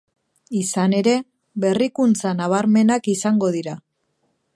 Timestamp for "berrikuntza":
1.65-2.31